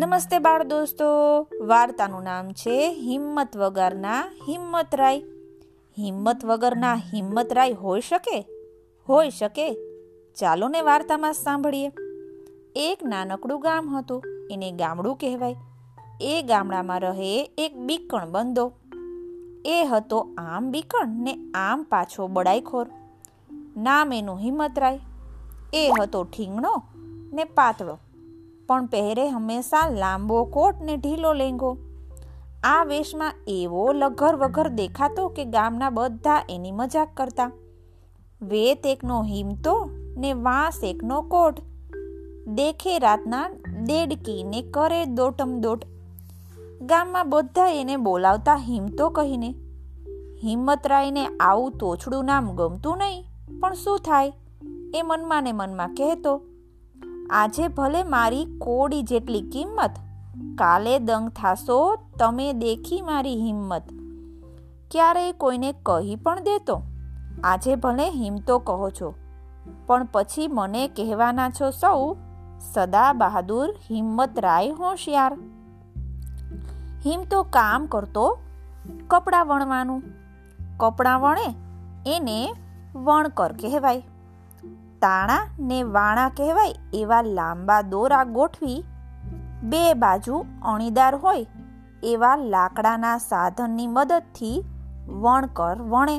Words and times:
નમસ્તે 0.00 0.38
બાળ 0.38 0.62
દોસ્તો. 0.62 1.04
વાર્તાનું 1.66 2.22
નામ 2.22 2.50
છે 2.50 2.92
હિંમત 2.92 3.56
વગરના 3.56 4.22
હિંમતરાય. 4.48 5.22
હિંમત 5.98 6.44
વગરના 6.44 6.94
હિંમતરાય 6.94 7.72
હોઈ 7.72 8.00
શકે? 8.00 8.40
હોઈ 9.08 9.30
શકે. 9.30 9.74
ચાલો 10.34 10.68
ને 10.68 10.80
વાર્તામાં 10.80 11.32
સાંભળીએ. 11.32 11.92
એક 12.76 13.04
નાનકડું 13.04 13.60
ગામ 13.60 13.96
હતું. 13.96 14.22
એને 14.50 14.72
ગામડું 14.72 15.16
કહેવાય. 15.16 15.56
એ 16.20 16.42
ગામડામાં 16.42 17.00
રહે 17.00 17.50
એક 17.58 17.76
બીકણ 17.78 18.30
બંદો 18.30 18.72
એ 19.64 19.84
હતો 19.84 20.28
આમ 20.38 20.70
બીકણ 20.70 21.08
ને 21.08 21.38
આમ 21.54 21.82
પાછો 21.82 22.26
બડાઈખોર. 22.26 22.86
નામ 23.76 24.12
એનું 24.12 24.38
હિંમતરાય. 24.38 25.00
એ 25.74 25.90
હતો 26.00 26.24
ઠીંગણો 26.24 26.82
ને 27.32 27.44
પાતળો. 27.44 27.98
પણ 28.70 28.86
પહેરે 28.86 29.28
હંમેશા 29.28 29.88
લાંબો 29.88 30.44
કોટ 30.44 30.82
ને 30.82 30.96
ઢીલો 30.96 31.32
લેંગો. 31.32 31.78
આ 32.64 32.84
વેશમાં 32.84 33.32
એવો 33.48 33.92
લઘર 33.92 34.36
વઘર 34.36 34.68
દેખાતો 34.68 35.28
કે 35.28 35.44
ગામના 35.44 35.90
બધા 35.90 36.46
એની 36.50 36.70
મજાક 36.70 37.08
કરતા. 37.14 37.50
વેત 38.42 38.86
એકનો 38.86 39.22
હિમતો 39.22 39.90
ને 40.16 40.32
વાંસ 40.32 40.84
એકનો 40.84 41.22
કોટ. 41.22 41.60
દેખે 42.46 42.98
રાતના 42.98 43.48
દેડકી 43.82 44.44
ને 44.44 44.62
કરે 44.62 45.04
દોટમ 45.04 45.60
દોટ. 45.60 45.84
ગામમાં 46.80 47.30
બધા 47.30 47.66
એને 47.66 47.96
બોલાવતા 47.96 48.56
હિમતો 48.56 49.08
કહીને. 49.08 49.54
હિંમતરાયને 50.44 51.26
આવું 51.26 51.72
તોછડું 51.72 52.24
નામ 52.24 52.56
ગમતું 52.56 52.98
નહીં, 52.98 53.24
પણ 53.60 53.74
શું 53.74 53.98
થાય? 53.98 54.32
એ 54.94 55.02
મનમાં 55.02 55.42
ને 55.42 55.52
મનમાં 55.52 55.94
કહેતો. 55.94 56.40
આજે 57.32 57.68
ભલે 57.68 58.02
મારી 58.04 58.44
કોડી 58.58 59.02
જેટલી 59.02 59.40
કિંમત, 59.42 59.98
કાલે 60.58 60.98
દંગ 60.98 61.28
થાશો, 61.28 61.96
તમે 62.18 62.52
દેખી 62.52 63.00
મારી 63.00 63.36
હિંમત. 63.36 63.82
ક્યારેય 64.90 65.32
કોઈને 65.32 65.72
કહી 65.82 66.16
પણ 66.16 66.40
દેતો. 66.40 66.82
આજે 67.44 67.76
ભલે 67.76 68.10
હિંમતો 68.10 68.58
કહો 68.58 68.90
છો, 68.90 69.14
પણ 69.86 70.08
પછી 70.12 70.48
મને 70.48 70.88
કહેવાના 70.88 71.50
છો 71.50 71.70
સૌ, 71.70 72.14
સદા 72.72 73.12
બહાદુર 73.12 73.70
હિંમત 73.90 74.38
રાય 74.38 74.70
હોશિયાર. 74.70 75.32
હિમ 77.06 77.22
તો 77.30 77.42
કામ 77.42 77.86
કરતો, 77.86 78.38
કપડાં 79.08 79.46
વણવાનું. 79.46 80.02
કપડાં 80.76 81.20
વણે, 81.20 81.48
એને 82.06 82.52
વણકર 82.94 83.52
કહેવાય. 83.52 84.02
તાણા 85.02 85.48
ને 85.58 85.82
વાણા 85.82 86.28
કહેવાય 86.28 86.74
એવા 86.94 87.22
લાંબા 87.22 87.82
દોરા 87.82 88.24
ગોઠવી 88.24 88.84
બે 89.62 89.94
બાજુ 89.94 90.46
અણીદાર 90.64 91.14
હોય 91.14 91.46
એવા 92.02 92.36
લાકડાના 92.36 93.18
સાધનની 93.18 93.86
મદદથી 93.86 94.64
વણકર 95.08 95.82
વણે. 95.82 96.18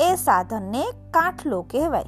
એ 0.00 0.16
સાધનને 0.16 0.84
કાઠલો 1.10 1.62
કહેવાય. 1.62 2.04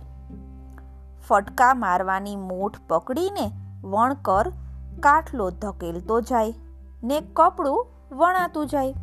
ફટકા 1.28 1.74
મારવાની 1.74 2.36
મૂઠ 2.36 2.78
પકડીને 2.88 3.46
વણકર 3.84 4.52
કાઠલો 5.00 5.50
ધકેલતો 5.50 6.20
જાય 6.20 6.54
ને 7.04 7.20
કપડું 7.20 7.86
વણાતું 8.12 8.66
જાય. 8.66 8.94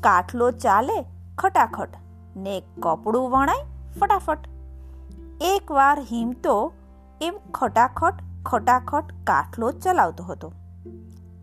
કાઠલો 0.00 0.50
ચાલે 0.50 0.98
ખટાખટ 1.38 1.88
ને 2.36 2.62
કપડું 2.82 3.30
વણાય 3.30 3.64
ફટાફટ. 4.00 4.53
એકવાર 5.40 6.00
હિમતો 6.00 6.72
એમ 7.22 7.34
ખટાખટ 7.54 8.14
ખટાખટ 8.46 9.04
કાઠલો 9.24 9.70
ચલાવતો 9.70 10.24
હતો. 10.24 10.52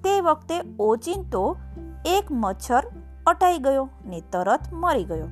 તે 0.03 0.21
વખતે 0.21 0.61
ઓચિંતો 0.79 1.57
એક 2.05 2.25
મચ્છર 2.31 2.83
અટાઈ 3.27 3.57
ગયો 3.57 3.89
ને 4.05 4.21
તરત 4.21 4.59
મરી 4.73 5.03
ગયો. 5.03 5.27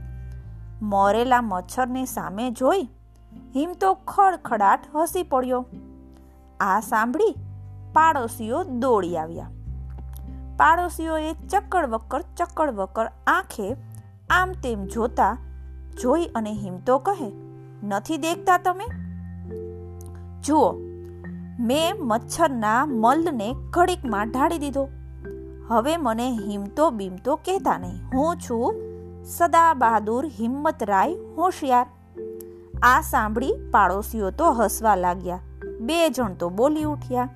મરેલા 0.81 1.41
મચ્છરને 1.41 2.05
સામે 2.05 2.51
જોઈ 2.51 2.81
હિમ 3.55 3.73
તો 3.73 3.93
ખડખડાટ 3.93 4.79
હસી 4.95 5.23
પડ્યો. 5.23 5.65
આ 6.59 6.79
સાંભળી 6.79 7.35
પાડોશીઓ 7.93 8.63
દોડી 8.63 9.17
આવ્યા. 9.17 9.49
પાડોશીઓએ 10.57 11.33
ચક્કડ 11.33 11.85
વક્કર 11.85 12.21
ચક્કડ 12.21 12.69
વક્કર 12.69 13.11
આંખે 13.27 13.75
આમ 14.29 14.51
તેમ 14.51 14.85
જોતા 14.85 15.37
જોઈ 16.01 16.25
અને 16.25 16.53
હિમતો 16.53 16.97
કહે 16.97 17.48
નથી 17.83 18.17
દેખતા 18.17 18.57
તમે? 18.57 18.85
જુઓ, 20.41 20.71
મેં 21.59 21.95
મચ્છરના 21.99 22.85
મલ્લને 22.85 23.55
ઘડીકમાં 23.69 24.29
ઢાળી 24.29 24.57
દીધો. 24.57 24.87
હવે 25.67 25.97
મને 25.97 26.31
હિમતો 26.31 26.89
બીમતો 26.89 27.35
કહેતા 27.35 27.77
નહીં. 27.77 28.09
હું 28.13 28.35
છું 28.37 28.73
સદા 29.25 29.73
બહાદુર 29.73 30.25
હિંમત 30.25 30.83
રાય 30.83 31.13
હોશિયાર. 31.37 31.87
આ 32.83 33.01
સાંભળી 33.01 33.53
પાડોશીઓ 33.71 34.31
તો 34.31 34.51
હસવા 34.51 34.95
લાગ્યા. 34.95 35.39
બે 35.81 36.09
જણ 36.09 36.33
તો 36.33 36.49
બોલી 36.49 36.83
ઉઠ્યા. 36.83 37.29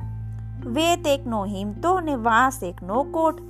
વેત 0.66 1.08
એકનો 1.08 1.46
હિમતો 1.46 2.00
ને 2.00 2.16
વાંસ 2.16 2.64
એકનો 2.64 3.04
કોટ. 3.04 3.42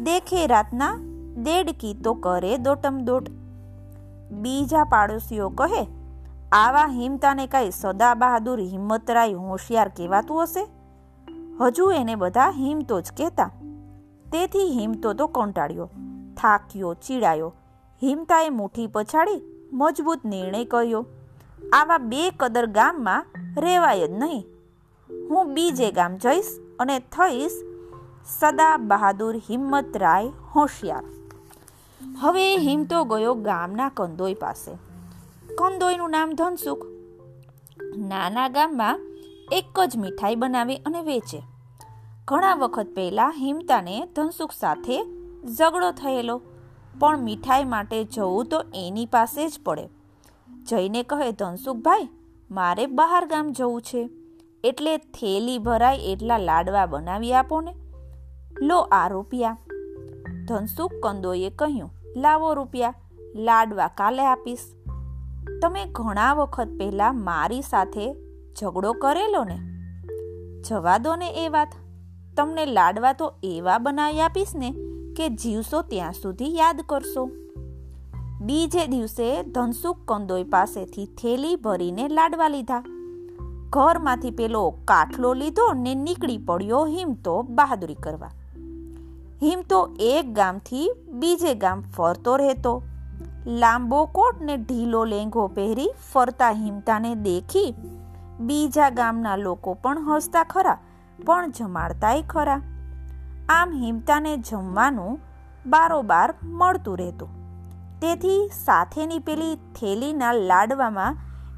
દેખે 0.00 0.46
રાતના 0.46 0.96
દેડકી 1.42 1.94
તો 1.94 2.14
કરે 2.14 2.56
દોટમ 2.56 2.98
દોટ 2.98 3.30
બીજા 4.30 4.84
પાડોશીઓ 4.84 5.48
કહે 5.48 5.97
આવા 6.52 6.86
હિમતાને 6.86 7.46
કાંઈ 7.46 7.70
સદા 7.70 8.14
બહાદુર 8.14 8.60
હિંમતરાય 8.60 9.32
હોશિયાર 9.32 9.88
કહેવાતું 9.88 10.42
હશે? 10.42 10.66
હજુ 11.60 11.90
એને 11.90 12.14
બધા 12.14 12.50
હિમતો 12.50 13.00
જ 13.00 13.12
કહેતા. 13.16 13.50
તેથી 14.32 14.78
હિમતો 14.78 15.12
તો 15.12 15.26
કંટાળ્યો, 15.26 15.90
થાક્યો, 16.36 16.94
ચીડાયો. 16.94 17.54
હિમતાએ 18.02 18.48
મુઠ્ઠી 18.48 18.86
પછાડી 18.86 19.42
મજબૂત 19.72 20.24
નિર્ણય 20.24 20.64
કર્યો. 20.64 21.06
આવા 21.72 21.98
બે 21.98 22.30
કદર 22.30 22.66
ગામમાં 22.66 23.26
રહેવાય 23.60 24.08
જ 24.08 24.10
નહીં. 24.10 24.46
હું 25.30 25.54
બીજે 25.54 25.92
ગામ 25.92 26.16
જઈશ 26.16 26.46
અને 26.78 26.98
થઈશ 26.98 27.52
સદા 28.26 28.76
બહાદુર 28.76 29.36
હિંમતરાય 29.36 30.28
હોશિયાર. 30.56 31.04
હવે 32.20 32.56
હિમતો 32.56 33.04
ગયો 33.04 33.34
ગામના 33.34 33.88
કંદોઈ 33.88 34.34
પાસે. 34.34 34.87
કંદોઈનું 35.58 36.10
નામ 36.10 36.32
ધનસુખ 36.32 36.86
નાના 37.96 38.48
ગામમાં 38.48 39.00
એક 39.52 39.80
જ 39.86 39.96
મીઠાઈ 39.96 40.34
બનાવે 40.34 40.76
અને 40.76 41.02
વેચે. 41.02 41.40
ઘણા 42.24 42.54
વખત 42.54 42.86
પહેલા 42.96 43.30
હિમતાને 43.30 44.06
ધનસુખ 44.16 44.52
સાથે 44.52 44.98
ઝઘડો 45.58 45.90
થયેલો, 45.92 46.40
પણ 47.00 47.18
મીઠાઈ 47.18 47.64
માટે 47.64 48.04
જવું 48.04 48.46
તો 48.46 48.62
એની 48.74 49.06
પાસે 49.06 49.48
જ 49.48 49.60
પડે. 49.64 49.88
જઈને 50.62 51.02
કહે, 51.02 51.32
ધનસુખભાઈ, 51.32 52.08
મારે 52.50 52.86
બહાર 52.86 53.26
ગામ 53.26 53.52
જવું 53.52 53.82
છે, 53.82 54.10
એટલે 54.64 54.96
થેલી 54.96 55.58
ભરાય 55.58 55.96
એટલા 55.96 56.38
લાડવા 56.38 56.86
બનાવી 56.86 57.32
આપો 57.32 57.60
ને. 57.60 57.76
લો 58.62 58.78
આ 58.78 59.08
રૂપિયા. 59.08 59.58
ધનસુખ 60.48 60.92
કંદોએ 61.02 61.50
કહ્યું, 61.50 61.90
લાવો 62.16 62.54
રૂપિયા, 62.54 62.94
લાડવા 63.34 63.88
કાલે 63.88 64.22
આપીશ. 64.22 64.74
તમે 65.62 65.84
ઘણા 65.92 66.34
વખત 66.34 66.68
પહેલા 66.78 67.12
મારી 67.12 67.62
સાથે 67.62 68.12
ઝઘડો 68.60 68.92
કરેલો 68.92 69.44
ને? 69.44 69.58
જવા 70.68 70.98
દો 70.98 71.16
ને 71.16 71.28
એ 71.28 71.48
વાત. 71.48 71.68
તમને 72.36 72.66
લાડવા 72.66 73.12
તો 73.12 73.34
એવા 73.42 73.78
બનાવી 73.78 74.20
આપીશ 74.20 74.48
ને 74.54 74.74
કે 75.16 75.28
જીવશો 75.28 75.82
ત્યાં 75.82 76.12
સુધી 76.12 76.56
યાદ 76.56 76.80
કરશો. 76.86 77.30
બીજે 78.40 78.86
દિવસે 78.86 79.42
ધનસુખ 79.42 79.96
કંદોઈ 80.08 80.44
પાસેથી 80.44 81.06
થેલી 81.06 81.56
ભરીને 81.56 82.08
લાડવા 82.08 82.48
લીધા. 82.48 82.82
ઘરમાંથી 83.70 84.30
પેલો 84.30 84.70
કાઠલો 84.84 85.34
લીધો 85.34 85.72
ને 85.72 85.94
નીકળી 85.94 86.38
પડ્યો 86.38 86.86
હિમતો 86.86 87.42
બહાદુરી 87.42 87.94
કરવા. 87.94 88.30
હિમતો 89.42 89.96
એક 90.00 90.32
ગામથી 90.32 90.90
બીજે 91.08 91.54
ગામ 91.54 91.80
ફરતો 91.80 92.36
રહેતો. 92.36 92.82
લાંબો 93.46 94.06
કોટ 94.06 94.40
ને 94.40 94.56
ઢીલો 94.56 95.04
લેંઘો 95.04 95.46
પહેરી 95.46 95.92
ફરતા 96.12 96.50
હિમતાને 96.50 97.14
દેખી 97.14 97.74
બીજા 98.40 98.90
ગામના 98.90 99.36
લોકો 99.36 99.74
પણ 99.74 99.98
હસતા 99.98 100.44
ખરા, 100.44 100.78
પણ 101.26 101.50
જમાડતાય 101.50 102.22
ખરા. 102.22 102.60
આમ 103.48 103.72
હિમતાને 103.72 104.36
જમવાનું 104.36 105.18
બારોબાર 105.66 106.34
મળતું 106.42 106.98
રહેતું. 106.98 107.28
તેથી 108.00 108.50
સાથેની 108.64 109.18
પેલી 109.18 109.56
થેલીના 109.56 110.32
લાડવામાં 110.32 111.16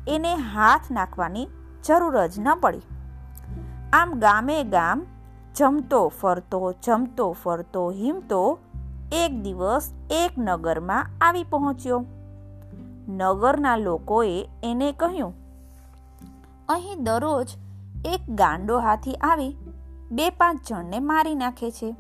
એને 0.08 0.34
હાથ 0.34 0.90
નાખવાની 0.90 1.48
જરૂર 1.84 2.26
જ 2.26 2.40
ન 2.40 2.54
પડી. 2.60 2.80
આમ 3.92 4.12
ગામે 4.12 4.64
ગામ 4.64 5.06
જમતો 5.56 6.08
ફરતો 6.08 6.72
જમતો 6.72 7.32
ફરતો, 7.32 7.90
હિમતો 7.90 8.58
એક 9.12 9.32
દિવસ 9.42 9.86
એક 10.10 10.32
નગરમાં 10.38 11.10
આવી 11.20 11.44
પહોંચ્યો. 11.44 11.98
નગરના 13.08 13.76
લોકોએ 13.76 14.36
એને 14.62 14.92
કહ્યું, 14.92 15.32
અહીં 16.68 17.02
દરરોજ 17.04 17.48
એક 18.04 18.28
ગાંડો 18.34 18.78
હાથી 18.78 19.14
આવી 19.22 19.56
બે 20.12 20.30
પાંચ 20.30 20.60
જણને 20.68 21.00
મારી 21.00 21.34
નાખે 21.34 21.70
છે. 21.70 21.90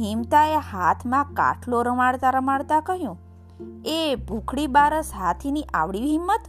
હિમતાએ 0.00 0.58
હાથમાં 0.72 1.32
કાટલો 1.34 1.82
રમાડતા 1.82 2.30
રમાડતા 2.30 2.80
કહ્યું, 2.80 3.16
એ 3.86 4.14
ભૂખડી 4.28 4.66
બારસ 4.66 5.14
હાથીની 5.14 5.64
આવડી 5.74 6.04
હિંમત? 6.06 6.44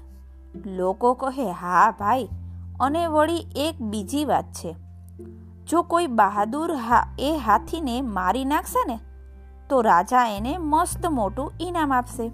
લોકો 0.75 1.13
કહે, 1.13 1.48
હા 1.51 1.88
ભાઈ, 2.00 2.27
અને 2.80 3.06
વળી 3.07 3.48
એક 3.56 3.81
બીજી 3.81 4.25
વાત 4.25 4.51
છે. 4.54 4.75
જો 5.68 5.81
કોઈ 5.83 6.07
બહાદુર 6.07 6.75
એ 7.19 7.33
હાથીને 7.38 7.98
મારી 8.01 8.45
નાખશે 8.45 8.86
ને 8.88 9.00
તો 9.73 9.81
રાજા 9.81 10.27
એને 10.27 10.57
મસ્ત 10.57 11.05
મોટું 11.05 11.51
ઈનામ 11.61 11.93
આપશે. 11.93 12.31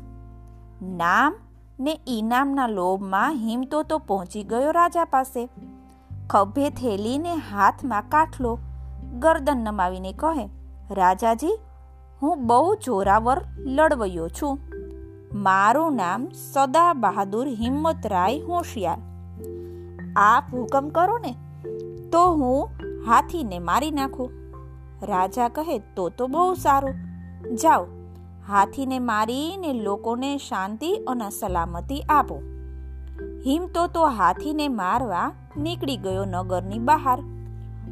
નામ 0.81 1.36
ને 1.80 2.00
ઈનામના 2.07 2.68
લોભમાં 2.68 3.33
હિમતો 3.33 3.83
તો 3.83 3.97
પહોંચી 3.97 4.44
ગયો 4.44 4.71
રાજા 4.71 5.06
પાસે. 5.06 5.50
ખભે 6.30 6.69
થેલીને 6.69 7.36
હાથમાં 7.36 8.09
કાઠલો 8.09 8.59
ગરદન 9.19 9.57
નમાવીને 9.57 10.13
કહે, 10.13 10.50
રાજાજી, 10.91 11.59
હું 12.21 12.47
બહુ 12.47 12.75
જોરાવર 12.75 13.41
લડવયો 13.57 14.30
છું. 14.30 14.59
મારું 15.33 15.95
નામ 15.95 16.30
સદા 16.53 16.94
બહાદુર 16.94 17.47
હિંમતરાય 17.47 18.39
હોશિયાર. 18.39 18.97
આપ 20.15 20.53
હુકમ 20.53 20.89
કરો 20.89 21.18
ને, 21.18 21.36
તો 22.09 22.31
હું 22.31 22.69
હાથીને 23.07 23.59
મારી 23.59 23.91
નાખું. 23.91 24.31
રાજા 25.01 25.50
કહે, 25.50 25.80
તો 25.80 26.09
તો 26.09 26.27
બહુ 26.27 26.53
સારું. 26.53 27.09
જાઓ, 27.56 27.88
હાથીને 28.48 29.00
મારીને 29.00 29.74
લોકોને 29.74 30.38
શાંતિ 30.38 30.94
અને 30.96 31.30
સલામતી 31.30 32.01
આપો. 32.01 32.36
હિમતો 33.46 33.88
તો 33.88 34.06
હાથીને 34.06 34.68
મારવા 34.68 35.31
નીકળી 35.57 35.98
ગયો 35.98 36.25
નગરની 36.25 36.80
બહાર. 36.80 37.24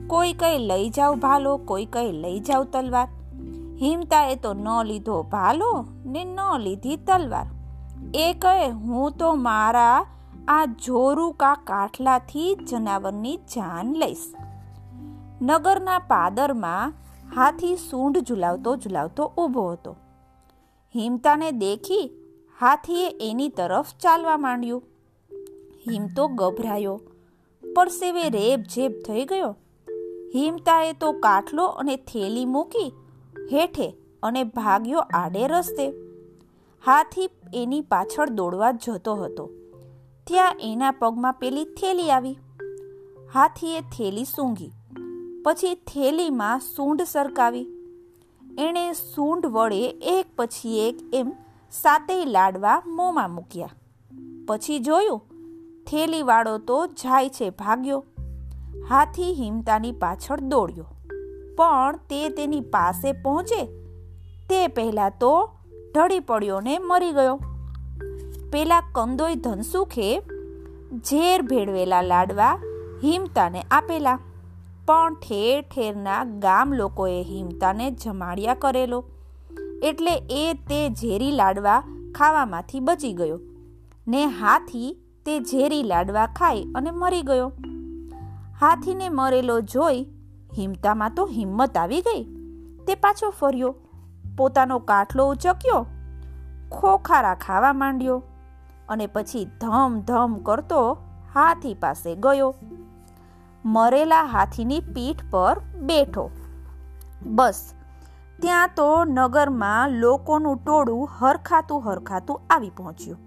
કોઈ 0.08 0.34
કઈ 0.34 0.58
લઈ 0.58 0.90
જાવ 0.90 1.16
ભાલો, 1.16 1.58
કોઈ 1.58 1.86
કઈ 1.86 2.12
લઈ 2.12 2.40
જાવ 2.40 2.64
તલવાર. 2.64 3.08
હિમતાએ 3.82 4.36
તો 4.36 4.54
ન 4.54 4.84
લીધો 4.86 5.24
ભાલો 5.24 5.86
ને 6.06 6.24
ન 6.24 6.40
લીધી 6.60 6.96
તલવાર. 6.96 7.46
એ 8.16 8.34
કહે 8.34 8.70
હું 8.70 9.12
તો 9.12 9.36
મારા 9.36 10.06
આ 10.48 10.66
જોરુકા 10.66 11.54
કાઠલાથી 11.54 12.56
જનાવરની 12.56 13.38
જાન 13.38 13.94
લઈશ. 13.96 14.34
નગરના 15.42 16.00
પાદરમાં 16.00 16.94
હાથી 17.36 17.76
સૂંઢ 17.76 18.18
ઝુલાવતો 18.18 18.76
ઝુલાવતો 18.76 19.34
ઊભો 19.38 19.72
હતો. 19.72 19.96
હિમતાને 20.96 21.52
દેખી 21.52 22.12
હાથીએ 22.60 23.32
એની 23.32 23.50
તરફ 23.50 23.86
ચાલવા 24.00 24.38
માંડ્યું. 24.38 24.84
હિમતો 25.90 26.28
ગભરાયો 26.28 27.02
પરસેવે 27.76 28.30
રેબ 28.30 28.60
જેબ 28.62 28.92
થઈ 29.08 29.26
ગયો. 29.26 29.56
હિમતાએ 30.36 30.94
તો 30.94 31.12
કાઠલો 31.12 31.66
અને 31.66 31.96
થેલી 31.96 32.46
મૂકી 32.46 32.94
હેઠે 33.54 33.96
અને 34.24 34.44
ભાગ્યો 34.44 35.00
આડે 35.00 35.48
રસ્તે. 35.48 35.90
હાથી 36.86 37.30
એની 37.54 37.82
પાછળ 37.82 38.30
દોડવા 38.30 38.72
જતો 38.72 39.16
હતો. 39.16 39.50
ત્યાં 40.28 40.56
એના 40.60 40.92
પગમાં 40.92 41.34
પેલી 41.34 41.66
થેલી 41.66 42.12
આવી. 42.12 42.38
હાથીએ 43.34 43.82
થેલી 43.82 44.24
સૂંઘી. 44.24 44.72
પછી 45.48 45.76
થેલીમાં 45.76 46.60
સૂંઢ 46.60 47.02
સરકાવી. 47.02 47.68
એણે 48.60 48.94
સૂંઢ 48.94 49.46
વડે 49.46 49.90
એક 49.90 50.26
પછી 50.36 50.90
એક 50.90 50.96
એમ 51.14 51.34
સાતેય 51.72 52.26
લાડવા 52.26 52.82
મોંમાં 52.88 53.32
મૂક્યા. 53.32 53.70
પછી 54.48 54.80
જોયું, 54.80 55.22
થેલીવાળો 55.88 56.58
તો 56.58 56.88
જાય 56.88 57.30
છે 57.30 57.50
ભાગ્યો. 57.50 58.06
હાથી 58.90 59.34
હિમતાની 59.34 59.92
પાછળ 59.92 60.40
દોડ્યો. 60.40 60.86
પણ 61.56 61.96
તે 61.96 62.30
તેની 62.30 62.60
પાસે 62.60 63.12
પહોંચે, 63.12 63.66
તે 64.50 64.68
પહેલાં 64.68 65.12
તો 65.20 65.52
ઢળી 65.96 66.20
પડ્યો 66.20 66.60
ને 66.60 66.80
મરી 66.80 67.12
ગયો. 67.12 67.40
પેલા 68.52 68.82
કંદોય 68.92 69.36
ધનસુખે 69.36 70.22
ઝેર 70.94 71.42
ભેળવેલા 71.42 72.02
લાડવા 72.02 72.54
હિમતાને 73.04 73.62
આપેલા. 73.72 74.20
પણ 74.88 75.14
ઠેર 75.14 75.62
ઠેરના 75.62 76.24
ગામ 76.24 76.74
લોકોએ 76.74 77.24
હિમતાને 77.24 77.92
જમાડ્યા 77.92 78.54
કરેલો. 78.54 79.00
એટલે 79.84 80.14
એ 80.30 80.54
તે 80.54 80.90
ઝેરી 80.90 81.32
લાડવા 81.32 81.80
ખાવામાંથી 82.16 82.80
બચી 82.80 83.14
ગયો. 83.14 83.40
ને 84.08 84.26
હાથી 84.26 84.98
તે 85.26 85.40
ઝેરી 85.40 85.84
લાડવા 85.84 86.28
ખાઈ 86.28 86.64
અને 86.76 86.92
મરી 86.92 87.22
ગયો. 87.22 87.50
હાથીને 88.60 89.10
મરેલો 89.10 89.60
જોઈ 89.62 90.00
હિમતામાં 90.58 91.14
તો 91.16 91.26
હિંમત 91.26 91.78
આવી 91.78 92.02
ગઈ. 92.02 92.24
તે 92.88 92.96
પાછો 92.96 93.30
ફર્યો, 93.30 93.76
પોતાનો 94.38 94.80
કાઠલો 94.80 95.28
ઉચક્યો, 95.28 95.86
ખોખારા 96.72 97.36
ખાવા 97.36 97.74
માંડ્યો 97.74 98.24
અને 98.90 99.08
પછી 99.08 99.46
ધમ 99.46 100.02
ધમ 100.02 100.36
કરતો 100.44 100.82
હાથી 101.34 101.74
પાસે 101.74 102.16
ગયો. 102.16 102.56
મરેલા 103.68 104.24
હાથીની 104.24 104.80
પીઠ 104.80 105.22
પર 105.32 105.60
બેઠો. 105.60 106.32
બસ, 107.26 107.74
ત્યાં 108.42 108.70
તો 108.76 109.06
નગરમાં 109.06 109.90
લોકોનું 109.90 110.58
ટોળું 110.58 111.10
હરખાતું 111.20 111.86
હરખાતું 111.86 112.42
આવી 112.50 112.70
પહોંચ્યું. 112.70 113.18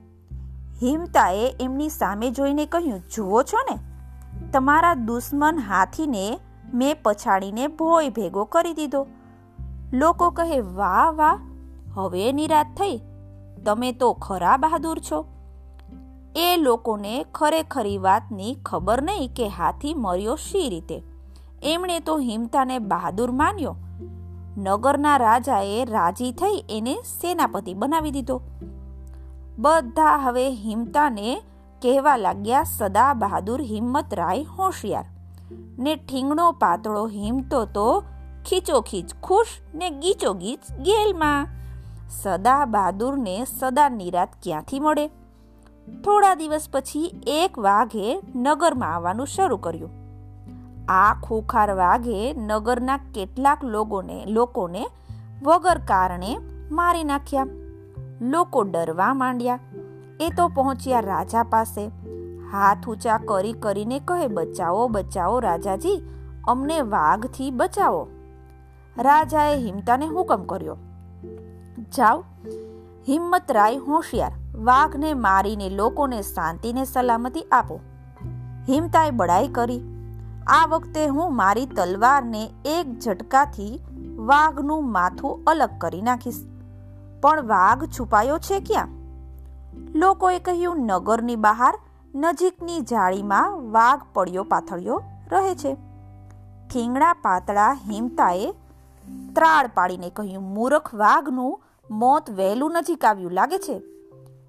હિમતાએ 0.82 1.56
એમની 1.60 1.88
સામે 1.88 2.30
જોઈને 2.30 2.66
કહ્યું, 2.66 3.00
જુઓ 3.14 3.42
છો 3.42 3.58
ને, 3.70 3.78
તમારા 4.50 4.94
દુશ્મન 4.94 5.58
હાથીને 5.58 6.40
મેં 6.74 6.96
પછાડીને 7.02 7.66
ભોય 7.66 8.08
ભેગો 8.08 8.44
કરી 8.44 8.74
દીધો. 8.74 9.06
લોકો 9.92 10.30
કહે, 10.30 10.60
વાહ 10.60 11.10
વાહ, 11.10 11.38
હવે 11.94 12.32
નિરાત 12.32 12.66
થઈ. 12.66 13.00
તમે 13.64 13.92
તો 13.92 14.12
ખરા 14.12 14.56
બહાદુર 14.56 14.98
છો. 14.98 15.26
એ 16.36 16.56
લોકોને 16.56 17.26
ખરેખરી 17.34 17.98
વાતની 17.98 18.54
ખબર 18.54 19.02
નહીં 19.02 19.34
કે 19.34 19.48
હાથી 19.48 19.94
મર્યો 19.94 20.36
શી 20.36 20.68
રીતે. 20.68 21.02
એમણે 21.62 22.00
તો 22.00 22.18
હિમતાને 22.18 22.78
બહાદુર 22.78 23.30
માન્યો. 23.30 23.76
નગરના 24.58 25.16
રાજાએ 25.16 25.84
રાજી 25.84 26.32
થઈ 26.32 26.64
એને 26.70 26.94
સેનાપતિ 26.94 27.74
બનાવી 27.74 28.10
દીધો. 28.10 28.40
બધા 29.58 30.16
હવે 30.16 30.50
હિમતાને 30.50 31.42
કહેવા 31.82 32.16
લાગ્યા, 32.16 32.62
સદા 32.62 33.14
બહાદુર 33.14 33.62
હિંમત 33.62 34.14
રાય 34.14 34.42
હોશિયાર. 34.42 35.04
ને 35.78 35.96
ઠીંગણો 35.96 36.52
પાતળો 36.52 37.08
હિમતો 37.08 37.64
તો 37.64 38.00
ખીચોખીચ 38.46 39.14
ખુશ 39.22 39.46
ને 39.74 39.90
ગીચો 39.90 40.34
ગીચ 40.34 40.72
ગેલમાં. 40.72 41.46
સદા 42.08 42.64
બહાદુરને 42.64 43.44
સદા 43.44 43.88
નિરાત 43.88 44.28
ક્યાંથી 44.42 44.80
મળે? 44.80 45.10
થોડા 46.04 46.34
દિવસ 46.34 46.68
પછી 46.72 47.14
એક 47.26 47.58
વાઘે 47.58 48.20
નગરમાં 48.36 48.94
આવવાનું 48.94 49.26
શરૂ 49.26 49.56
કર્યું. 49.56 49.90
આ 50.88 51.14
ખોખાર 51.14 51.70
વાઘે 51.70 52.34
નગરના 52.34 52.96
કેટલાક 52.96 53.64
લોકોને 53.64 54.24
લોકોને 54.26 54.86
વગર 55.42 55.78
કારણે 55.78 56.38
મારી 56.70 57.04
નાખ્યા. 57.04 57.46
લોકો 58.20 58.62
ડરવા 58.62 59.14
માંડ્યા. 59.14 59.58
એ 60.20 60.28
તો 60.36 60.48
પહોંચ્યા 60.48 61.00
રાજા 61.00 61.42
પાસે. 61.42 61.86
હાથ 62.52 62.88
ઊંચા 62.88 63.18
કરી 63.18 63.52
કરીને 63.52 64.00
કહે, 64.04 64.26
બચાવો 64.26 64.88
બચાવો 64.88 65.38
રાજાજી, 65.38 66.02
અમને 66.48 66.80
વાઘથી 66.80 67.50
બચાવો. 67.50 68.08
રાજાએ 68.98 69.56
હિમતાને 69.56 70.06
હુકમ 70.06 70.42
કર્યો. 70.44 70.76
જાઓ. 71.96 72.24
હિંમતરાય 73.08 73.76
હોશિયાર 73.76 74.32
વાઘને 74.54 75.14
મારીને 75.14 75.68
લોકોને 75.68 76.22
શાંતિને 76.22 76.84
સલામતી 76.84 77.42
આપો. 77.42 77.80
હિમતાએ 78.68 79.10
બડાઈ 79.10 79.48
કરી. 79.48 79.80
આ 80.46 80.66
વખતે 80.66 81.06
હું 81.06 81.36
મારી 81.36 81.66
તલવારને 81.66 82.50
એક 82.64 82.98
ઝટકાથી 82.98 83.80
વાઘનું 84.16 84.92
માથું 84.92 85.44
અલગ 85.46 85.70
કરી 85.78 86.02
નાખીશ. 86.02 86.44
પણ 87.20 87.46
વાઘ 87.46 87.84
છુપાયો 87.84 88.38
છે 88.38 88.60
ક્યાં? 88.60 88.88
લોકોએ 89.94 90.38
કહ્યું, 90.38 90.78
નગરની 90.78 91.36
બહાર 91.36 91.78
નજીકની 92.14 92.80
જાળીમાં 92.80 93.72
વાઘ 93.72 94.00
પડ્યો 94.14 94.44
પાથળ્યો 94.44 95.02
રહે 95.30 95.54
છે. 95.54 95.74
ઠીંગણા 96.68 97.12
પાતળા 97.12 97.72
હિમતાએ 97.72 98.54
ત્રાળ 99.34 99.66
પાડીને 99.74 100.10
કહ્યું, 100.10 100.54
મૂરખ 100.54 100.94
વાઘનું 100.94 101.60
મોત 101.90 102.30
વહેલું 102.30 102.72
નજીક 102.72 103.04
આવ્યું 103.04 103.32
લાગે 103.32 103.58
છે. 103.58 103.82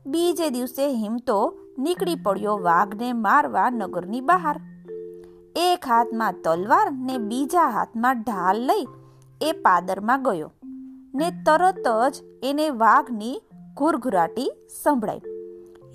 બીજે 0.05 0.49
દિવસે 0.49 0.87
હિમતો 0.87 1.53
નીકળી 1.79 2.15
પડ્યો 2.15 2.57
વાઘને 2.57 3.13
મારવા 3.13 3.69
નગરની 3.69 4.21
બહાર. 4.21 4.55
એક 5.55 5.85
હાથમાં 5.85 6.33
તલવાર 6.33 6.91
ને 6.91 7.17
બીજા 7.17 7.67
હાથમાં 7.69 8.21
ઢાલ 8.21 8.61
લઈ 8.61 8.87
એ 9.41 9.51
પાદરમાં 9.51 10.23
ગયો 10.23 10.51
ને 11.15 11.29
તરત 11.45 11.87
જ 12.11 12.23
એને 12.43 12.69
વાઘની 12.69 13.41
ઘુરઘુરાટી 13.77 14.49
સંભળાઈ. 14.83 15.21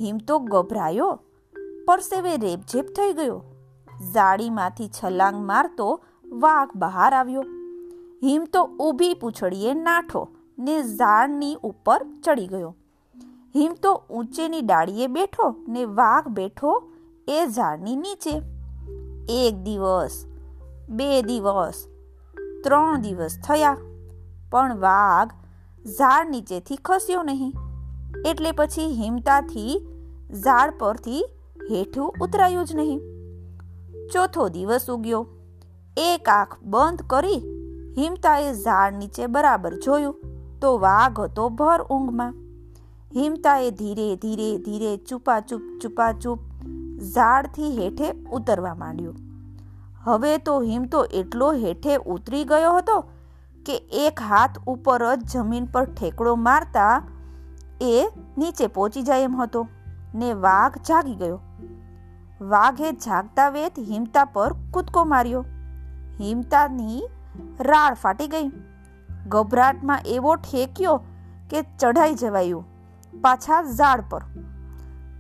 હિમતો 0.01 0.39
ગભરાયો, 0.39 1.11
પરસેવે 1.87 2.37
રેપઝેપ 2.37 2.87
થઈ 2.87 3.13
ગયો. 3.13 3.43
ઝાડીમાંથી 4.13 4.89
છલાંગ 4.89 5.45
મારતો 5.47 6.01
વાઘ 6.33 6.77
બહાર 6.77 7.13
આવ્યો. 7.13 7.45
હિમ 8.23 8.45
તો 8.45 8.65
ઊભી 8.81 9.15
પૂંછડીએ 9.15 9.75
નાઠો 9.75 10.29
ને 10.59 10.83
ઝાડની 10.83 11.55
ઉપર 11.63 12.01
ચડી 12.25 12.47
ગયો. 12.47 12.75
હિમ 13.57 13.75
તો 13.83 13.93
ઊંચેની 14.11 14.61
ડાળીએ 14.61 15.07
બેઠો 15.07 15.55
ને 15.69 15.85
વાઘ 15.85 16.29
બેઠો 16.29 16.73
એ 17.29 17.47
ઝાડની 17.47 17.97
નીચે. 17.97 18.35
એક 19.29 19.55
દિવસ, 19.63 20.27
બે 20.89 21.23
દિવસ, 21.23 21.87
ત્રણ 22.65 23.01
દિવસ 23.01 23.39
થયા, 23.45 23.77
પણ 24.51 24.79
વાઘ 24.79 25.33
ઝાડ 25.99 26.31
નીચેથી 26.31 26.77
ખસ્યો 26.77 27.23
નહીં. 27.23 27.53
એટલે 28.27 28.53
પછી 28.53 28.89
હિમતાથી 28.93 29.77
ઝાડ 30.45 30.79
પરથી 30.79 31.25
હેઠું 31.71 32.13
ઉતરાયું 32.21 32.65
જ 32.65 32.75
નહીં. 32.75 33.01
ચોથો 34.13 34.49
દિવસ 34.49 34.91
ઉગ્યો. 34.91 35.27
એક 35.97 36.29
આંખ 36.29 36.57
બંધ 36.63 37.03
કરી 37.07 37.43
હિમતાએ 37.99 38.53
ઝાડ 38.53 38.95
નીચે 38.95 39.27
બરાબર 39.27 39.75
જોયું 39.75 40.15
તો 40.61 40.79
વાઘ 40.79 41.21
હતો 41.21 41.49
ભર 41.49 41.83
ઊંઘમાં. 41.83 42.35
હિમતાએ 43.15 43.71
ધીરે 43.71 44.17
ધીરે 44.17 44.59
ધીરે 44.59 44.97
ચૂપાચૂપ 44.97 45.61
ચૂપાચૂપ 45.83 46.39
ઝાડથી 47.15 47.71
હેઠે 47.79 48.11
ઉતરવા 48.33 48.75
માંડ્યો. 48.75 49.15
હવે 50.01 50.39
તો 50.39 50.61
હિમતો 50.61 51.05
એટલો 51.05 51.53
હેઠે 51.53 51.97
ઉતરી 51.97 52.45
ગયો 52.45 52.77
હતો 52.77 53.01
કે 53.67 53.77
એક 53.93 54.21
હાથ 54.21 54.59
ઉપર 54.67 55.15
જ 55.15 55.25
જમીન 55.33 55.65
પર 55.65 55.85
ઠેકડો 55.85 56.35
મારતા 56.35 57.03
એ 57.81 58.09
નીચે 58.39 58.67
પહોંચી 58.67 59.03
જાય 59.03 59.23
એમ 59.23 59.37
હતો 59.37 59.67
ને 60.15 60.33
વાઘ 60.33 60.79
જાગી 60.79 61.15
ગયો. 61.15 61.41
વાઘે 62.41 62.93
જાગતા 62.93 63.49
વેત 63.49 63.79
હિમતા 63.79 64.25
પર 64.25 64.53
કૂદકો 64.71 65.05
માર્યો. 65.05 65.45
હિમતાની 66.21 67.03
રાળ 67.61 67.95
ફાટી 67.95 68.27
ગઈ. 68.29 68.49
ગભરાટમાં 69.29 69.99
એવો 70.07 70.37
ઠેક્યો 70.37 70.97
કે 71.51 71.63
ચઢાઈ 71.63 72.15
જવાયું. 72.15 72.75
પાછા 73.21 73.63
ઝાડ 73.63 74.05
પર. 74.11 74.23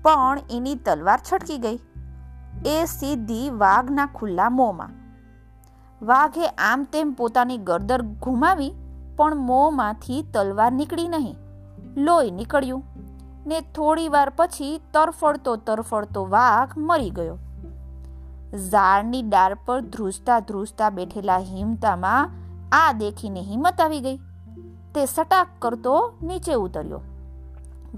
પણ 0.02 0.38
એની 0.50 0.74
તલવાર 0.74 1.20
છટકી 1.32 1.58
ગઈ. 1.58 1.78
એ 2.66 2.84
સીધી 2.84 3.50
વાઘના 3.50 4.06
ખુલ્લા 4.06 4.50
મોંમાં. 4.50 4.90
વાઘે 6.06 6.46
આમ 6.48 6.84
તેમ 6.84 7.12
પોતાની 7.12 7.56
ગરદર 7.56 8.02
ઘુમાવી, 8.02 8.72
પણ 9.16 9.36
મોંમાંથી 9.36 10.22
તલવાર 10.22 10.72
નીકળી 10.72 11.08
નહીં. 11.08 11.36
લોહી 11.96 12.30
નીકળ્યું. 12.30 12.84
ને 13.46 13.60
થોડી 13.60 14.08
વાર 14.08 14.32
પછી 14.36 14.80
તરફડતો 14.92 15.56
તરફડતો 15.56 16.26
વાઘ 16.26 16.78
મરી 16.78 17.10
ગયો. 17.10 17.38
ઝાડની 18.56 19.22
ડાળ 19.22 19.56
પર 19.66 19.80
ધ્રુજતા 19.80 20.40
ધ્રુજતા 20.40 20.90
બેઠેલા 20.90 21.38
હિમતામાં 21.38 22.30
આ 22.72 22.92
દેખીને 22.92 23.40
હિંમત 23.40 23.80
આવી 23.80 24.00
ગઈ. 24.00 24.16
તે 24.94 25.04
સટાક 25.04 25.46
કરતો 25.58 26.12
નીચે 26.22 26.54
ઉતર્યો. 26.54 27.00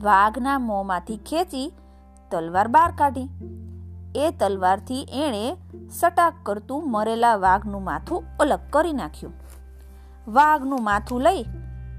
વાઘના 0.02 0.58
મોંમાંથી 0.58 1.16
ખેંચી 1.16 1.72
તલવાર 2.30 2.68
બહાર 2.68 2.92
કાઢી. 2.98 3.28
એ 4.14 4.30
તલવારથી 4.30 5.06
એણે 5.12 5.56
સટાક 5.90 6.34
કરતું 6.42 6.90
મરેલા 6.90 7.36
વાઘનું 7.36 7.84
માથું 7.84 8.24
અલગ 8.40 8.60
કરી 8.70 8.92
નાખ્યું. 8.92 9.32
વાઘનું 10.28 10.84
માથું 10.84 11.20
લઈ 11.20 11.44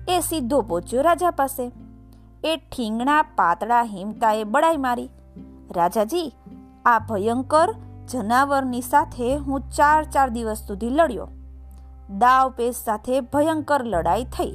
એ 0.09 0.19
સીધો 0.19 0.61
પહોંચ્યો 0.61 1.01
રાજા 1.01 1.31
પાસે. 1.31 1.71
એ 2.43 2.55
ઠીંગણા 2.57 3.21
પાતળા 3.21 3.83
હિમતાએ 3.83 4.43
બળાઈ 4.43 4.77
મારી. 4.77 5.09
રાજાજી, 5.75 6.35
આ 6.85 6.99
ભયંકર 6.99 7.75
જનાવરની 8.09 8.81
સાથે 8.81 9.35
હું 9.35 9.69
ચાર 9.71 10.03
ચાર 10.03 10.29
દિવસ 10.29 10.57
સુધી 10.57 10.89
લડ્યો. 10.89 11.27
દાવ 12.17 12.49
પેશ 12.49 12.75
સાથે 12.75 13.21
ભયંકર 13.21 13.83
લડાઈ 13.83 14.23
થઈ. 14.23 14.51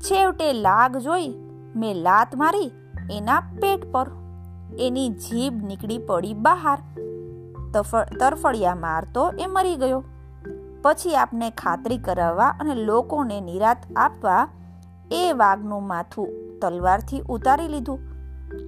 છેવટે 0.00 0.52
લાગ 0.52 0.96
જોઈ 0.96 1.28
મેં 1.76 1.94
લાત 1.96 2.36
મારી 2.36 2.72
એના 3.16 3.40
પેટ 3.40 3.92
પર. 3.92 4.10
એની 4.78 5.08
જીભ 5.08 5.64
નીકળી 5.64 5.98
પડી 5.98 6.34
બહાર. 6.34 6.78
તરફડિયા 8.20 8.74
મારતો 8.74 9.30
એ 9.30 9.46
મરી 9.46 9.76
ગયો. 9.76 10.04
પછી 10.82 11.16
આપને 11.16 11.50
ખાતરી 11.50 11.98
કરાવવા 11.98 12.48
અને 12.48 12.74
લોકોને 12.74 13.40
નિરાત 13.40 13.76
આપવા 13.96 14.48
એ 15.12 15.32
વાઘનું 15.32 15.86
માથું 15.86 16.28
તલવારથી 16.60 17.22
ઉતારી 17.28 17.68
લીધું. 17.68 17.98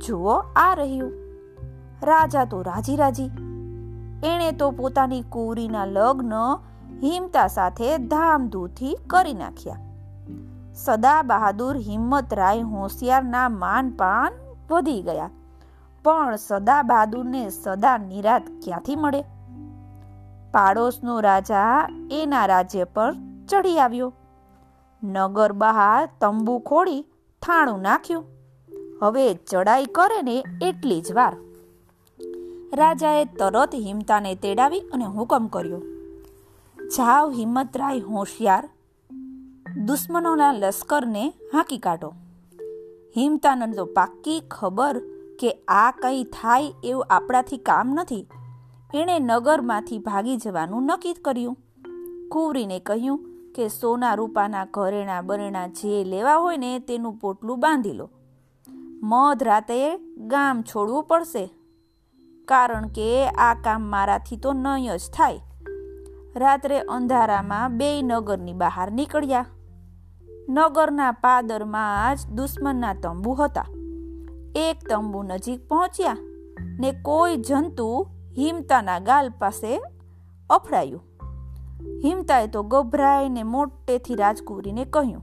જુઓ, 0.06 0.32
આ 0.56 0.75
રહ્યું. 0.75 1.12
રાજા 2.02 2.44
તો 2.44 2.62
રાજી 2.62 2.96
રાજી. 2.96 3.25
એણે 4.25 4.52
તો 4.52 4.70
પોતાની 4.70 5.23
કુરીના 5.23 5.84
લગ્ન 5.84 6.32
હિમતા 7.02 7.46
સાથે 7.46 7.99
ધામધૂથી 7.99 8.99
કરી 9.06 9.34
નાખ્યા. 9.34 9.93
સદા 10.74 11.22
બહાદુર 11.22 11.76
હિંમતરાય 11.76 12.60
હોશિયારના 12.60 13.48
માન 13.48 13.90
પાન 13.90 14.32
વધી 14.70 15.02
ગયા. 15.02 15.30
પણ 16.04 16.36
સદા 16.36 16.82
બહાદુરને 16.82 17.48
સદા 17.48 17.98
નિરાત 17.98 18.42
ક્યાંથી 18.64 18.96
મળે? 18.96 19.22
પાડોશનો 20.52 21.20
રાજા 21.20 21.88
એના 22.10 22.46
રાજ્ય 22.46 22.84
પર 22.84 23.14
ચડી 23.48 23.78
આવ્યો. 23.78 24.12
નગર 25.02 25.52
બહાર 25.52 26.08
તંબુ 26.20 26.58
ખોડી 26.58 27.02
થાણું 27.42 27.80
નાખ્યું. 27.80 28.24
હવે 29.02 29.34
ચડાઈ 29.34 29.84
કરે 29.84 30.22
ને 30.22 30.44
એટલી 30.62 31.00
જ 31.00 31.12
વાર. 31.12 31.36
રાજાએ 32.76 33.24
તરત 33.24 33.74
હિમતાને 33.74 34.34
તેડાવી 34.34 34.80
અને 34.80 35.04
હુકમ 35.04 35.46
કર્યો. 35.46 35.82
જાવ 36.88 37.30
હિંમતરાય 37.30 38.00
હોશિયાર 38.00 38.68
દુશ્મનોના 39.82 40.52
લશ્કરને 40.52 41.28
હાંકી 41.28 41.78
કાઢો. 41.78 42.14
હિમતાનંદ 43.16 43.74
તો 43.74 43.84
પાક્કી 43.84 44.40
ખબર 44.50 44.98
કે 45.40 45.50
આ 45.68 45.90
કંઈ 45.90 46.24
થાય 46.24 46.72
એવું 46.84 47.06
આપણાથી 47.10 47.56
કામ 47.56 47.88
નથી. 47.88 48.26
એણે 48.94 49.18
નગરમાંથી 49.18 49.98
ભાગી 49.98 50.36
જવાનું 50.36 50.82
નક્કી 50.82 51.12
કર્યું. 51.12 51.56
કુંવરીને 52.28 52.78
કહ્યું 52.78 53.20
કે 53.54 53.68
સોના 53.68 54.14
રૂપાના 54.14 54.64
ઘરેણા 54.64 55.20
બરેણા 55.20 55.66
જે 55.66 56.04
લેવા 56.04 56.36
હોય 56.36 56.56
ને 56.56 56.78
તેનું 56.78 57.12
પોટલું 57.12 57.60
બાંધી 57.60 57.92
લો. 57.92 58.10
મધ 59.02 59.42
રાતે 59.42 59.98
ગામ 60.16 60.62
છોડવું 60.62 61.04
પડશે. 61.04 61.50
કારણ 62.44 62.88
કે 62.88 63.28
આ 63.28 63.54
કામ 63.54 63.82
મારાથી 63.82 64.36
તો 64.36 64.52
નહીં 64.52 64.96
જ 64.96 65.00
થાય. 65.14 65.40
રાત્રે 66.36 66.80
અંધારામાં 66.80 67.78
બે 67.78 68.02
નગરની 68.02 68.52
બહાર 68.52 68.92
નીકળ્યા. 68.92 69.46
નગરના 70.48 71.12
પાદરમાં 71.12 72.16
જ 72.16 72.26
દુશ્મનના 72.30 72.94
તંબુ 72.94 73.32
હતા. 73.32 73.66
એક 74.54 74.88
તંબુ 74.88 75.22
નજીક 75.22 75.68
પહોંચ્યા 75.68 76.16
ને 76.80 76.92
કોઈ 77.02 77.36
જંતુ 77.36 78.06
હિમતાના 78.38 78.98
ગાલ 78.98 79.30
પાસે 79.38 79.82
અફડાયું. 80.50 81.02
હિમતાએ 82.04 82.46
તો 82.46 82.62
ગભરાઈને 82.62 83.42
મોટેથી 83.42 84.14
રાજકુંવરીને 84.14 84.84
કહ્યું, 84.84 85.22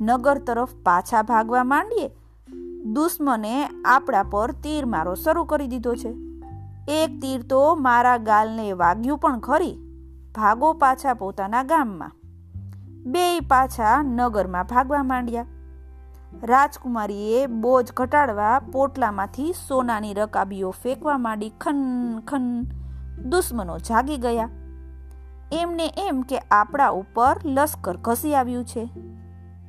નગર 0.00 0.38
તરફ 0.38 0.74
પાછા 0.84 1.22
ભાગવા 1.22 1.64
માંડીએ? 1.64 2.08
દુશ્મને 2.84 3.66
આપણા 3.84 4.22
પર 4.22 4.52
તીર 4.52 4.86
મારો 4.86 5.14
શરૂ 5.14 5.44
કરી 5.44 5.66
દીધો 5.66 5.94
છે. 5.94 6.10
એક 6.88 7.20
તીર 7.22 7.42
તો 7.42 7.74
મારા 7.74 8.16
ગાલને 8.16 8.72
વાગ્યું 8.72 9.18
પણ 9.18 9.38
ખરી. 9.38 9.74
ભાગો 10.34 10.72
પાછા 10.72 11.14
પોતાના 11.14 11.62
ગામમાં. 11.62 12.17
બે 13.12 13.24
પાછા 13.50 13.96
નગરમાં 14.06 14.68
ભાગવા 14.70 15.02
માંડ્યા. 15.02 15.46
રાજકુમારીએ 16.42 17.40
બોજ 17.62 17.92
ઘટાડવા 17.96 18.56
પોટલામાંથી 18.72 19.52
સોનાની 19.58 20.14
રકાબીઓ 20.14 20.70
ફેંકવા 20.82 21.18
માંડી 21.26 21.52
ખન 21.60 21.78
ખન 22.26 22.48
દુશ્મનો 23.24 23.76
જાગી 23.88 24.18
ગયા. 24.18 24.48
એમને 25.52 25.86
એમ 26.06 26.18
કે 26.22 26.40
આપણા 26.50 26.90
ઉપર 26.96 27.34
લશ્કર 27.44 27.96
ઘસી 28.08 28.34
આવ્યું 28.34 28.66
છે. 28.72 28.84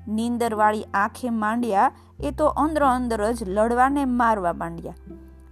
નીંદરવાળી 0.07 0.89
આંખે 0.93 1.31
માંડ્યા 1.43 1.91
એ 2.19 2.31
તો 2.31 2.47
અંદર 2.63 2.83
અંદર 2.87 3.21
જ 3.33 3.47
લડવાને 3.47 4.03
મારવા 4.15 4.55
માંડ્યા. 4.63 4.99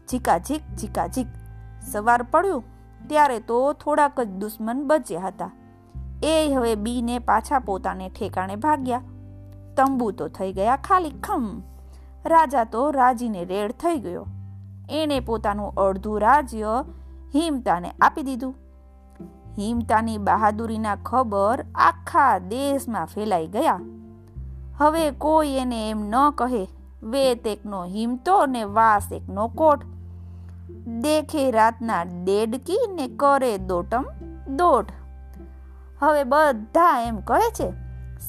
ઝીકાઝીક 0.10 0.68
ઝીકાઝીક 0.76 1.30
સવાર 1.92 2.22
પડ્યું, 2.24 2.68
ત્યારે 3.08 3.40
તો 3.40 3.62
થોડાક 3.84 4.20
જ 4.20 4.30
દુશ્મન 4.44 4.84
બચ્યા 4.88 5.26
હતા. 5.28 5.52
એ 6.24 6.54
હવે 6.56 6.76
બીને 6.76 7.20
પાછા 7.20 7.60
પોતાને 7.60 8.10
ઠેકાણે 8.10 8.56
ભાગ્યા. 8.56 9.02
તંબુ 9.78 10.12
તો 10.12 10.28
થઈ 10.28 10.54
ગયા 10.54 10.76
ખાલી 10.76 11.10
ખમ. 11.10 11.62
રાજા 12.26 12.64
તો 12.64 12.92
રાજીને 12.92 13.46
રેડ 13.46 13.72
થઈ 13.72 13.98
ગયો. 13.98 14.26
એણે 14.90 15.20
પોતાનું 15.20 15.74
અડધું 15.74 16.20
રાજ્ય 16.20 16.86
હિમતાને 17.36 17.92
આપી 18.02 18.24
દીધું. 18.24 18.56
હિમતાની 19.58 20.18
બહાદુરીના 20.18 20.96
ખબર 20.96 21.66
આખા 21.76 22.38
દેશમાં 22.38 23.06
ફેલાઈ 23.06 23.48
ગયા. 23.48 23.80
હવે 24.78 25.12
કોઈ 25.12 25.50
એને 25.50 25.90
એમ 25.90 26.10
ન 26.10 26.14
કહે 26.36 26.68
વેત 27.04 27.48
એકનો 27.48 27.86
હિમતો 27.86 28.46
ને 28.46 28.64
વાસ 28.64 29.12
એકનો 29.12 29.48
કોટ. 29.48 29.80
દેખે 31.02 31.52
રાતના 31.52 32.04
દેડકી 32.04 32.80
ને 32.94 33.08
કરે 33.08 33.58
દોટમ 33.58 34.06
દોઢ 34.56 34.86
હવે 36.00 36.24
બધા 36.24 37.04
એમ 37.08 37.18
કહે 37.20 37.50
છે, 37.50 37.74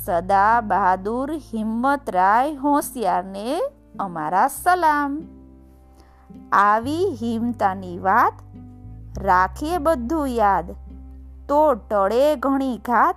સદા 0.05 0.61
બહાદુર 0.61 1.33
હિંમતરાય 1.33 2.55
હોશિયારને 2.55 3.61
અમારા 3.99 4.49
સલામ. 4.49 5.23
આવી 6.53 7.17
હિંમતાની 7.23 7.99
વાત 7.99 8.33
રાખીએ 9.19 9.79
બધું 9.79 10.29
યાદ. 10.29 10.71
તો 11.49 11.75
ટળે 11.75 12.37
ઘણી 12.37 12.79
ઘાત 12.79 13.15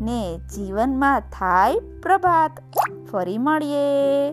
ને 0.00 0.38
જીવનમાં 0.38 1.20
થાય 1.20 1.78
પ્રભાત. 2.02 2.50
ફરી 3.12 3.38
મળીએ. 3.38 4.30